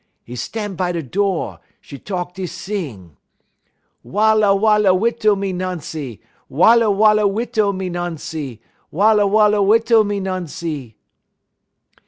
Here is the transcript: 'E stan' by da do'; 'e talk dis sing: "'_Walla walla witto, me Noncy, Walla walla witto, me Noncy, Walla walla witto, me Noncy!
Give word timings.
'E 0.25 0.35
stan' 0.35 0.73
by 0.75 0.91
da 0.91 1.03
do'; 1.03 1.59
'e 1.91 1.97
talk 1.99 2.33
dis 2.33 2.51
sing: 2.51 3.17
"'_Walla 4.03 4.59
walla 4.59 4.89
witto, 4.97 5.37
me 5.37 5.53
Noncy, 5.53 6.19
Walla 6.49 6.89
walla 6.89 7.27
witto, 7.29 7.71
me 7.71 7.87
Noncy, 7.87 8.61
Walla 8.89 9.27
walla 9.27 9.59
witto, 9.61 10.03
me 10.03 10.19
Noncy! 10.19 10.95